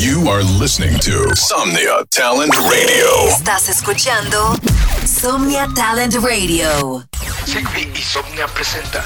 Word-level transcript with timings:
You 0.00 0.30
are 0.30 0.42
listening 0.42 0.98
to 1.00 1.36
Somnia 1.36 2.06
Talent 2.08 2.54
Radio. 2.56 3.28
Estás 3.28 3.68
escuchando 3.68 4.56
Somnia 5.04 5.68
Talent 5.74 6.14
Radio. 6.14 7.04
Sigby 7.44 7.92
y 7.94 8.00
Somnia 8.00 8.46
presenta 8.46 9.04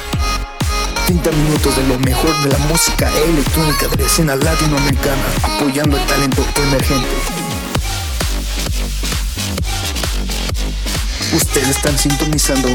30 1.06 1.32
minutos 1.32 1.76
de 1.76 1.88
lo 1.88 1.98
mejor 1.98 2.30
de 2.44 2.50
la 2.50 2.58
música 2.68 3.10
electrónica 3.10 3.88
de 3.88 3.96
la 3.96 4.06
escena 4.06 4.36
latinoamericana, 4.36 5.22
apoyando 5.42 5.96
el 5.96 6.06
talento 6.06 6.46
emergente. 6.62 7.08
Ustedes 11.34 11.70
están 11.70 11.98
sintonizando 11.98 12.68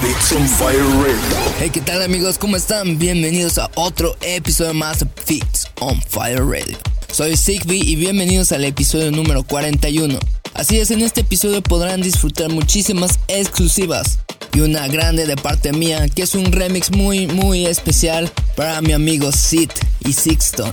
Beats 0.00 0.30
on 0.30 0.48
Fire 0.48 0.84
Radio. 1.02 1.54
Hey, 1.58 1.70
¿qué 1.70 1.80
tal 1.80 2.02
amigos? 2.02 2.38
¿Cómo 2.38 2.54
están? 2.54 3.00
Bienvenidos 3.00 3.58
a 3.58 3.68
otro 3.74 4.16
episodio 4.20 4.74
más 4.74 5.00
de 5.00 5.08
Beats 5.26 5.68
on 5.80 6.00
Fire 6.02 6.46
Radio. 6.46 6.91
Soy 7.12 7.36
Sigby 7.36 7.78
y 7.78 7.94
bienvenidos 7.96 8.52
al 8.52 8.64
episodio 8.64 9.10
número 9.10 9.42
41. 9.42 10.18
Así 10.54 10.78
es, 10.78 10.90
en 10.90 11.02
este 11.02 11.20
episodio 11.20 11.62
podrán 11.62 12.00
disfrutar 12.00 12.50
muchísimas 12.50 13.18
exclusivas 13.28 14.18
y 14.54 14.60
una 14.60 14.88
grande 14.88 15.26
de 15.26 15.36
parte 15.36 15.74
mía, 15.74 16.08
que 16.08 16.22
es 16.22 16.34
un 16.34 16.50
remix 16.50 16.90
muy 16.90 17.26
muy 17.26 17.66
especial 17.66 18.32
para 18.56 18.80
mi 18.80 18.94
amigo 18.94 19.30
Sid 19.30 19.70
y 20.06 20.14
Sixton. 20.14 20.72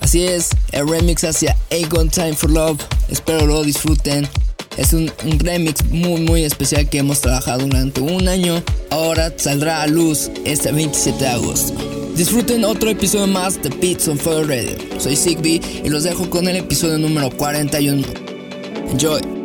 Así 0.00 0.22
es, 0.22 0.50
el 0.70 0.88
remix 0.88 1.24
hacia 1.24 1.56
Agon 1.72 2.08
Time 2.08 2.34
for 2.34 2.50
Love, 2.50 2.80
espero 3.08 3.44
lo 3.44 3.64
disfruten. 3.64 4.28
Es 4.76 4.92
un, 4.92 5.10
un, 5.24 5.40
remix 5.40 5.84
muy 5.86 6.20
muy 6.20 6.44
especial 6.44 6.88
que 6.88 6.98
hemos 6.98 7.20
trabajado 7.20 7.66
durante 7.66 8.00
un 8.00 8.28
año. 8.28 8.62
Ahora 8.90 9.34
saldrá 9.36 9.82
a 9.82 9.88
luz 9.88 10.30
este 10.44 10.70
27 10.70 11.18
de 11.18 11.30
agosto. 11.30 11.99
Disfruten 12.20 12.66
otro 12.66 12.90
episodio 12.90 13.26
más 13.26 13.62
de 13.62 13.70
Beats 13.70 14.06
on 14.06 14.18
Fire 14.18 14.46
Radio. 14.46 14.76
Soy 15.00 15.16
Sigby 15.16 15.58
y 15.82 15.88
los 15.88 16.02
dejo 16.02 16.28
con 16.28 16.46
el 16.48 16.56
episodio 16.56 16.98
número 16.98 17.30
41. 17.30 18.06
Enjoy. 18.90 19.39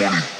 money. 0.00 0.37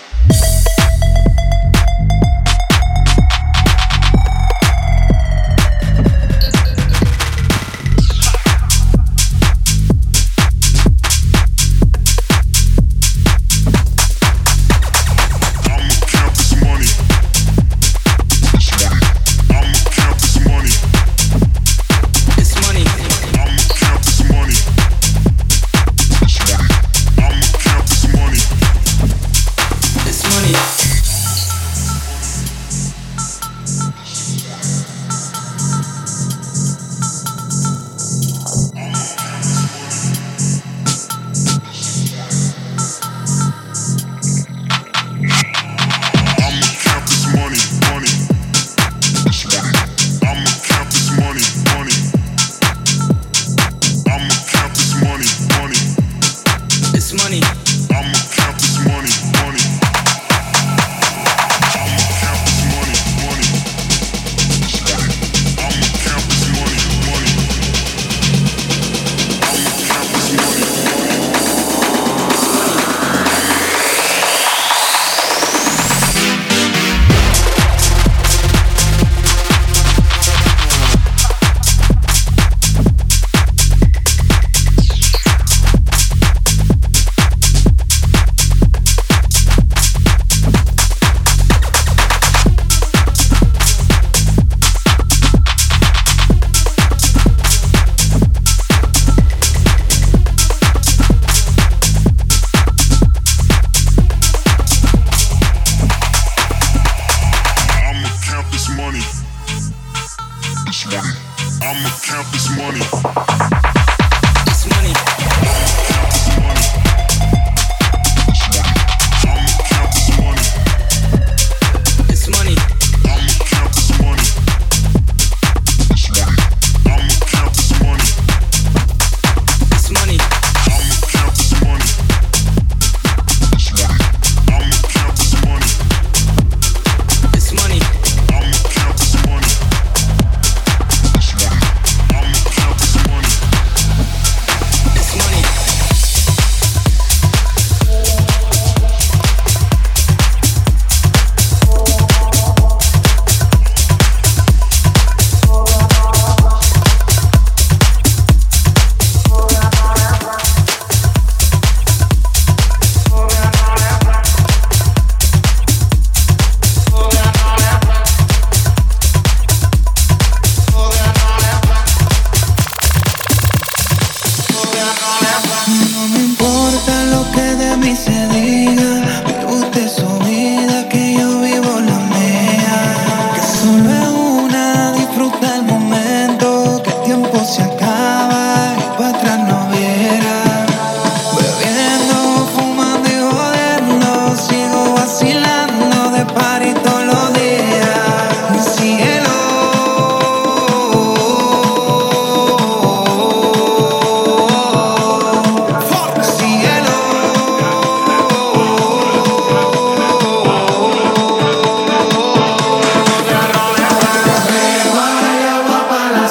I'm 110.90 111.84
a 111.84 111.90
campus 112.00 112.48
money. 112.56 113.57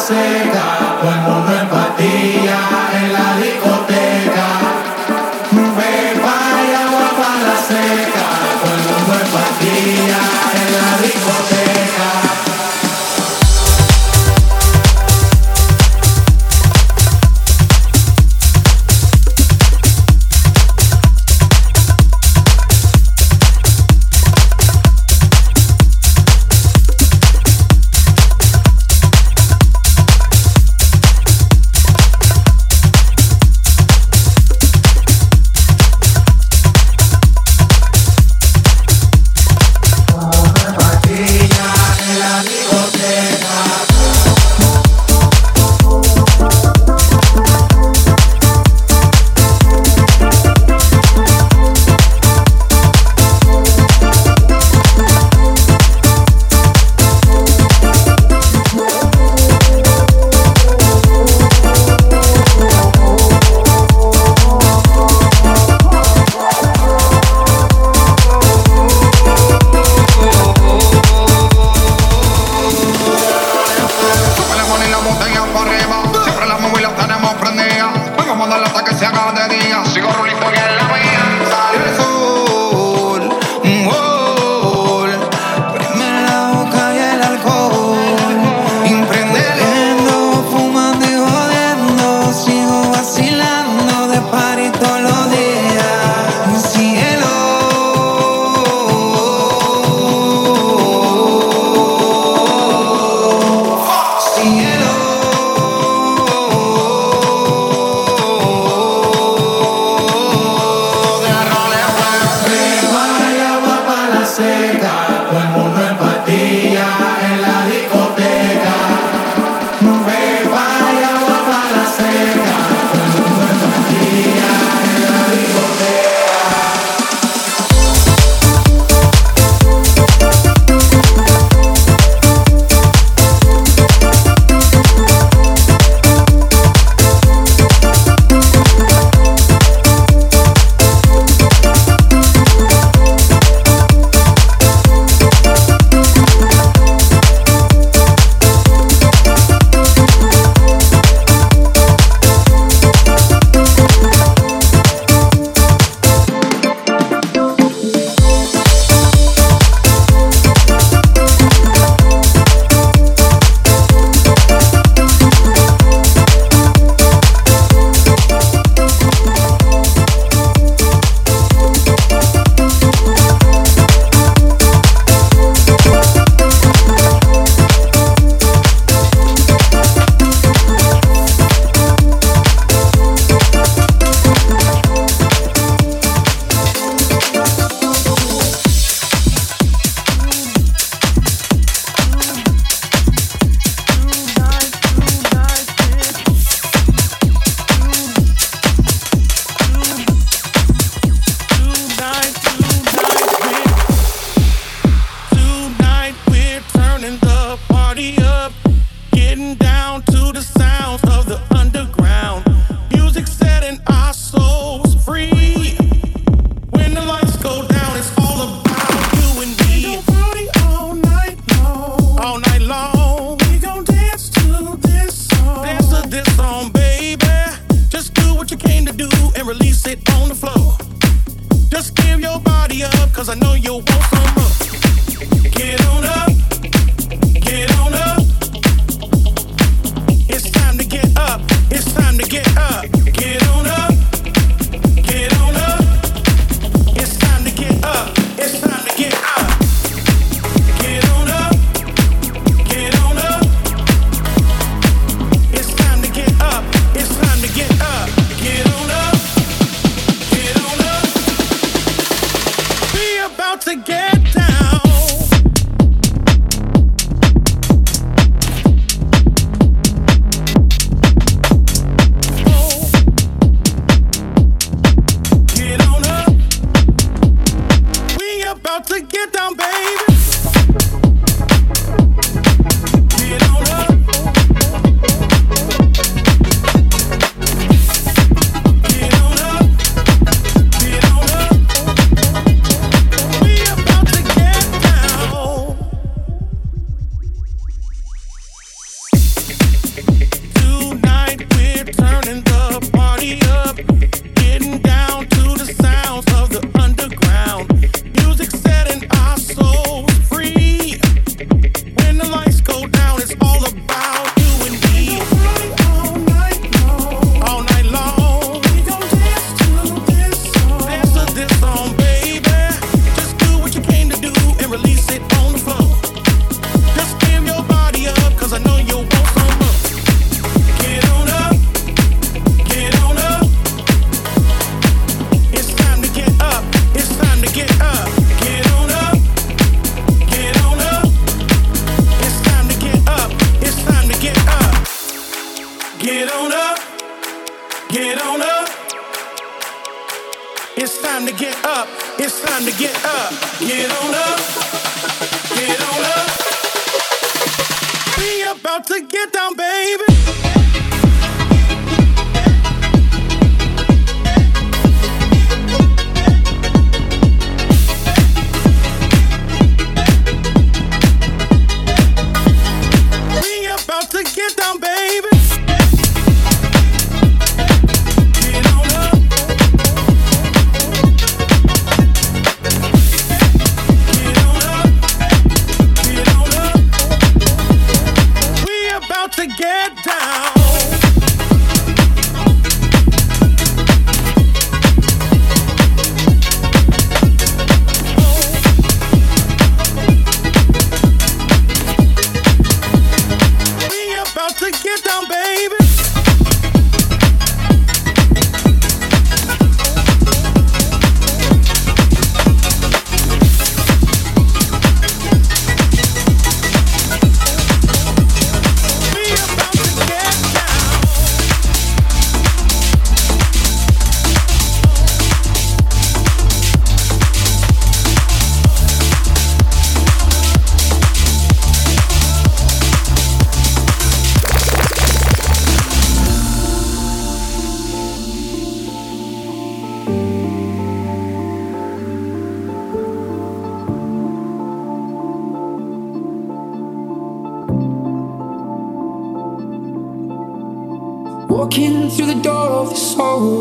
se 0.07 0.51
cuando 1.01 1.41
no 1.41 1.61
empatía. 1.61 2.86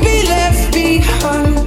be 0.00 0.22
left 0.26 0.72
behind. 0.72 1.59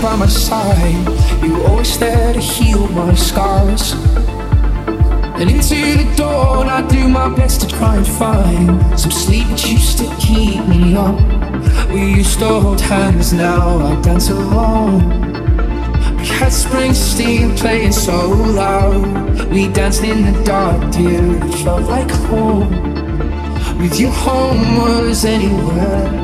by 0.00 0.16
my 0.16 0.26
side. 0.26 1.42
You 1.42 1.62
always 1.64 1.98
there 1.98 2.32
to 2.32 2.40
heal 2.40 2.86
my 2.88 3.14
scars. 3.14 3.92
And 5.40 5.50
into 5.50 5.74
the 5.74 6.14
dawn, 6.16 6.68
I 6.68 6.86
do 6.86 7.08
my 7.08 7.28
best 7.34 7.60
to 7.62 7.66
try 7.68 7.96
and 7.96 8.06
find 8.06 8.98
some 8.98 9.10
sleep 9.10 9.48
that 9.48 9.68
used 9.70 9.98
to 9.98 10.06
keep 10.18 10.64
me 10.66 10.94
up. 10.94 11.18
We 11.90 12.14
used 12.14 12.38
to 12.38 12.46
hold 12.60 12.80
hands, 12.80 13.32
now 13.32 13.78
I 13.78 14.00
dance 14.00 14.30
alone. 14.30 15.08
We 16.18 16.26
had 16.26 16.52
Springsteen 16.52 17.58
playing 17.58 17.92
so 17.92 18.28
loud. 18.28 19.50
We 19.50 19.68
danced 19.68 20.04
in 20.04 20.32
the 20.32 20.44
dark, 20.44 20.92
dear, 20.92 21.36
it 21.44 21.54
felt 21.64 21.82
like 21.82 22.10
home. 22.10 22.70
With 23.78 23.98
you, 23.98 24.08
home 24.08 24.76
was 24.78 25.24
anywhere. 25.24 26.23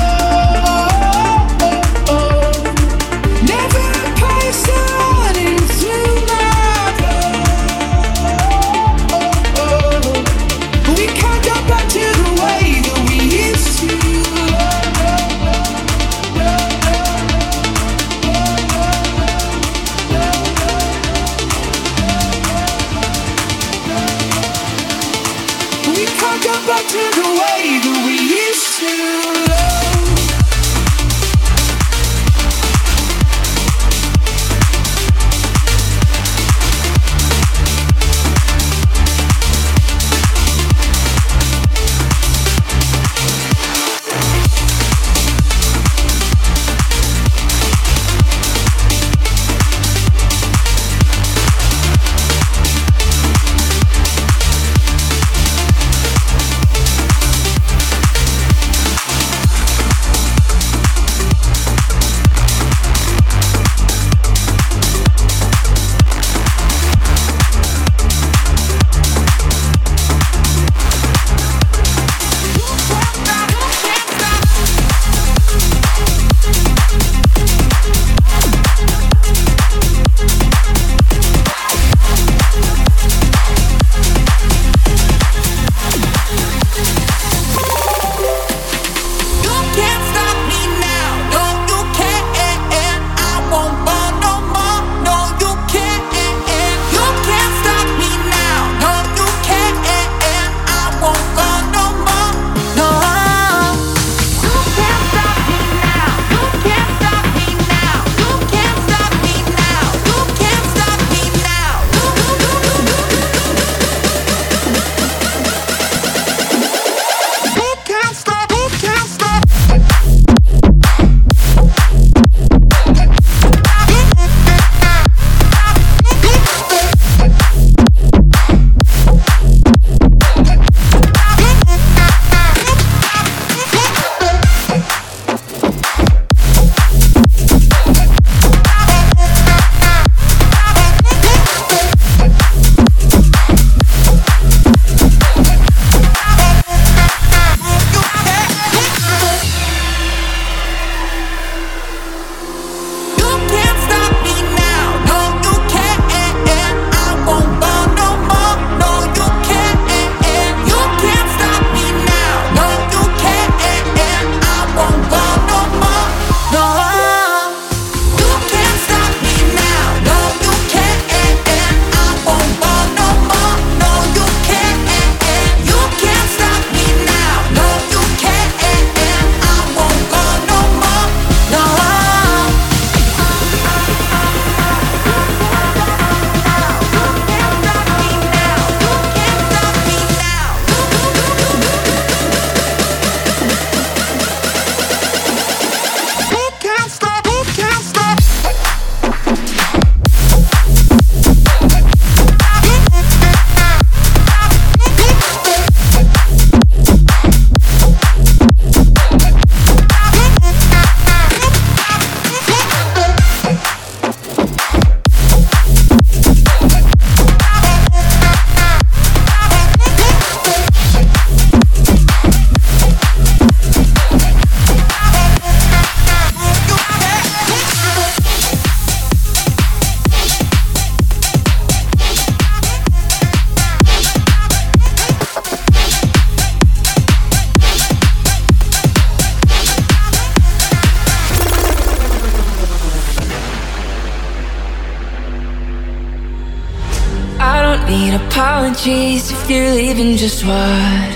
even 249.91 250.15
just 250.15 250.45
what? 250.45 251.11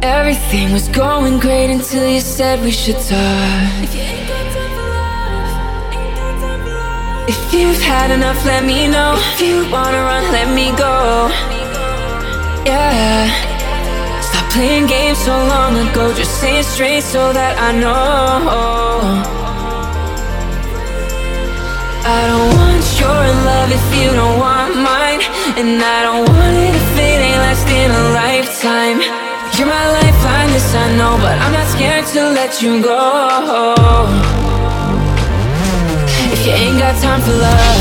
Everything 0.00 0.72
was 0.72 0.88
going 0.88 1.40
great 1.40 1.70
until 1.70 2.08
you 2.08 2.20
said 2.20 2.60
we 2.62 2.70
should 2.70 3.00
talk. 3.10 3.90
If 7.28 7.40
If 7.50 7.54
you've 7.54 7.82
had 7.82 8.12
enough, 8.12 8.44
let 8.44 8.62
me 8.64 8.86
know. 8.86 9.16
If 9.18 9.40
you 9.40 9.68
wanna 9.72 10.02
run, 10.10 10.22
let 10.30 10.48
me 10.54 10.66
go. 10.86 11.28
Yeah. 12.64 13.26
Stop 14.28 14.46
playing 14.52 14.86
games 14.86 15.18
so 15.18 15.34
long 15.54 15.72
ago. 15.84 16.14
Just 16.14 16.40
say 16.40 16.60
it 16.60 16.64
straight 16.64 17.02
so 17.02 17.32
that 17.32 17.58
I 17.58 17.70
know. 17.82 19.40
I 22.16 22.20
don't 22.30 22.50
want 22.60 22.84
your 23.00 23.22
love 23.48 23.70
if 23.78 23.86
you 23.98 24.10
don't 24.20 24.38
want 24.38 24.79
and 25.60 25.82
I 25.82 26.02
don't 26.04 26.26
want 26.26 26.56
it 26.56 26.74
if 26.74 26.96
it 26.96 27.20
ain't 27.20 27.36
lasting 27.36 27.90
a 27.90 28.04
lifetime. 28.16 28.98
You're 29.58 29.68
my 29.68 29.92
lifeline, 29.92 30.48
this 30.54 30.74
I 30.74 30.96
know, 30.96 31.18
but 31.20 31.36
I'm 31.36 31.52
not 31.52 31.66
scared 31.66 32.06
to 32.14 32.30
let 32.30 32.62
you 32.62 32.82
go. 32.82 32.96
If 36.32 36.46
you 36.46 36.52
ain't 36.52 36.78
got 36.78 36.96
time 37.02 37.20
for 37.20 37.32
love. 37.32 37.80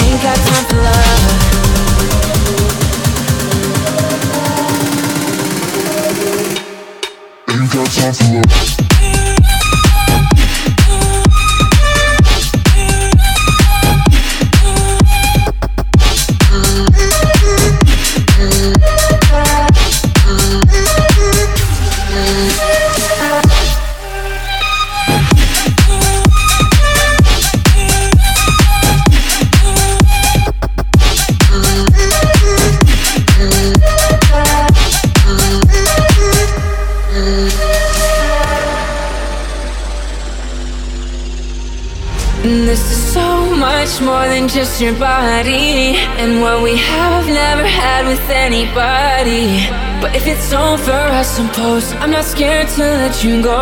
Ain't 0.00 0.22
got 0.22 0.38
time 0.48 0.64
for 0.70 0.76
love. 0.76 1.32
Just 44.48 44.80
your 44.80 44.94
body 44.94 45.96
And 46.20 46.40
what 46.40 46.62
we 46.62 46.76
have 46.76 47.26
never 47.26 47.66
had 47.66 48.06
with 48.06 48.24
anybody. 48.30 49.68
But 50.00 50.16
if 50.16 50.26
it's 50.26 50.52
over, 50.52 51.00
I 51.20 51.22
suppose 51.22 51.92
I'm 52.00 52.10
not 52.10 52.24
scared 52.24 52.68
to 52.76 52.80
let 52.80 53.24
you 53.24 53.42
go. 53.42 53.60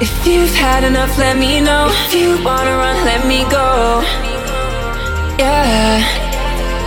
If 0.00 0.12
you've 0.26 0.54
had 0.54 0.84
enough, 0.84 1.16
let 1.18 1.36
me 1.36 1.60
know. 1.60 1.88
If 1.90 2.14
you 2.14 2.28
wanna 2.44 2.76
run, 2.82 2.96
let 3.04 3.26
me 3.26 3.40
go. 3.50 4.02
Yeah. 5.38 6.02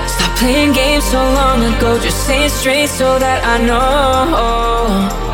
Stop 0.07 0.31
playing 0.37 0.73
games 0.73 1.05
so 1.05 1.21
long 1.39 1.59
ago. 1.71 1.99
Just 1.99 2.25
say 2.27 2.45
it 2.45 2.51
straight 2.51 2.89
so 2.89 3.19
that 3.19 3.39
I 3.53 3.55
know. 3.69 5.31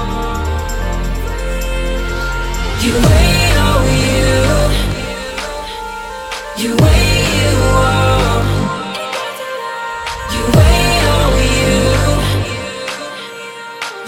You 2.83 2.93
wait, 2.93 3.26
you 6.59 6.71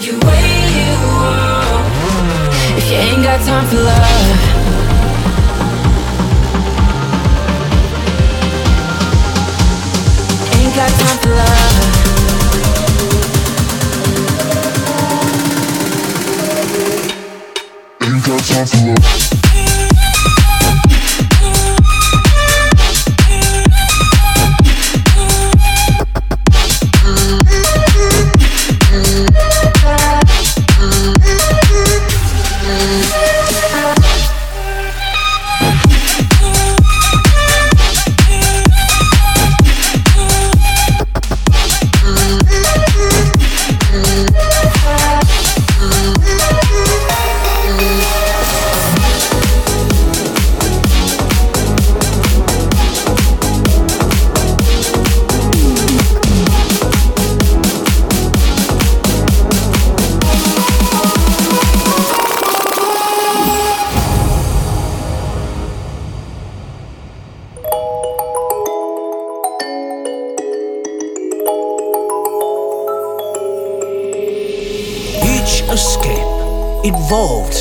You 0.02 0.18
wait, 0.18 0.64
you 0.74 0.94
won't 1.12 1.86
If 2.76 2.90
you 2.90 2.96
ain't 2.96 3.22
got 3.22 3.40
time 3.46 3.66
for 3.68 3.76
love. 3.76 4.38
Ain't 10.56 10.74
got 10.74 10.90
time 10.90 11.18
for 11.22 11.30
love. 11.30 12.00
Ain't 18.02 18.24
got 18.26 18.46
time 18.46 18.66
for 18.66 19.30
love 19.34 19.39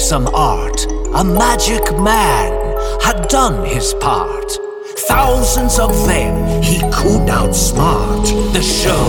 some 0.10 0.28
art. 0.34 0.88
A 1.13 1.24
magic 1.24 1.84
man 2.00 2.52
had 3.00 3.28
done 3.28 3.63
his 3.63 3.93
part. 4.02 4.52
Thousands 5.08 5.78
of 5.78 5.91
them 6.08 6.63
he 6.63 6.80
could 6.80 7.30
outsmart. 7.30 8.26
The 8.52 8.63
show 8.63 9.06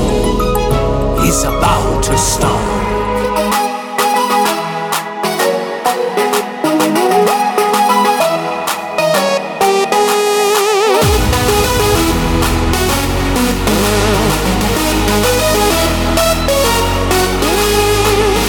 is 1.25 1.43
about 1.45 2.05
to 2.05 2.19
start. 2.19 2.91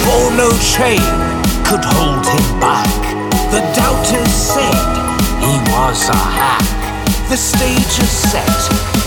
For 0.04 0.32
doubters 4.12 4.32
said 4.32 4.74
he 5.40 5.58
was 5.72 6.08
a 6.08 6.16
hack. 6.16 7.28
The 7.28 7.36
stage 7.36 7.98
is 7.98 8.10
set 8.10 8.46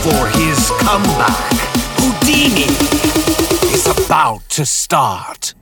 for 0.02 0.28
his 0.38 0.72
comeback. 0.80 1.54
Houdini 1.98 2.72
is 3.74 3.86
about 3.88 4.48
to 4.50 4.66
start. 4.66 5.54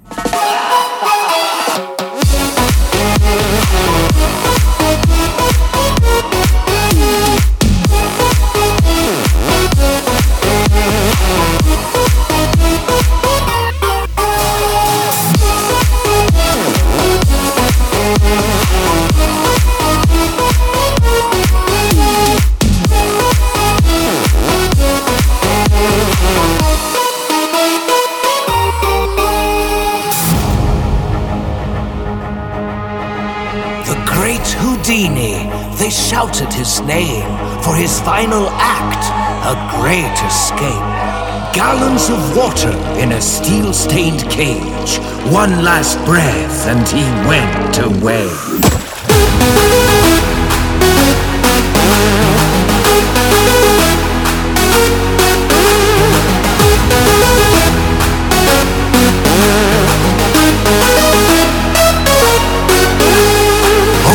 shouted 36.34 36.54
his 36.54 36.82
name 36.82 37.30
for 37.62 37.76
his 37.76 38.00
final 38.00 38.48
act, 38.50 39.06
a 39.46 39.54
great 39.78 40.17
escape. 40.26 41.54
Gallons 41.54 42.10
of 42.10 42.36
water 42.36 42.72
in 43.00 43.12
a 43.12 43.22
steel 43.22 43.72
stained 43.72 44.22
cage. 44.32 44.98
One 45.32 45.63
last 45.63 45.98
breath, 46.06 46.67
and 46.67 46.88
he 46.88 47.04
went 47.28 47.78
away. 47.78 48.30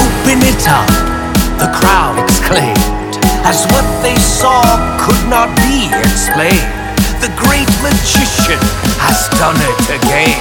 Open 0.01 0.43
it 0.43 0.69
up 0.69 0.98
as 3.49 3.65
what 3.73 3.87
they 4.03 4.15
saw 4.17 4.61
could 5.01 5.25
not 5.31 5.49
be 5.57 5.89
explained. 6.05 6.69
The 7.25 7.33
great 7.35 7.71
magician 7.81 8.61
has 9.01 9.27
done 9.41 9.57
it 9.57 9.81
again. 9.99 10.37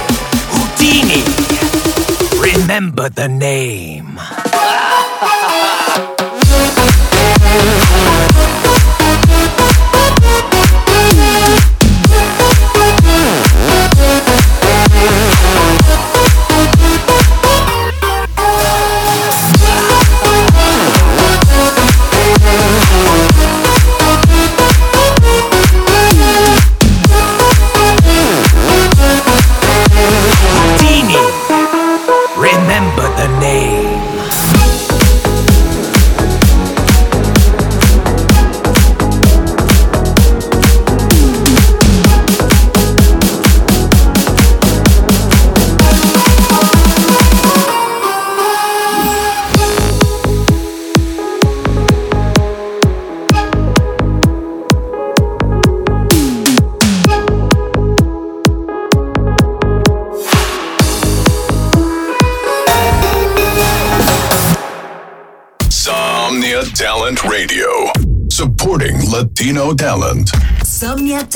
Houdini, 0.52 1.24
remember 2.38 3.08
the 3.08 3.28
name. 3.28 4.18